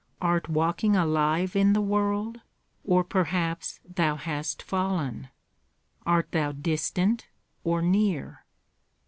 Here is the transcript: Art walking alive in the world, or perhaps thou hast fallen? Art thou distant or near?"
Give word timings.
Art 0.19 0.49
walking 0.49 0.95
alive 0.95 1.55
in 1.55 1.73
the 1.73 1.79
world, 1.79 2.41
or 2.83 3.03
perhaps 3.03 3.79
thou 3.87 4.15
hast 4.15 4.63
fallen? 4.63 5.29
Art 6.07 6.31
thou 6.31 6.53
distant 6.53 7.27
or 7.63 7.83
near?" 7.83 8.43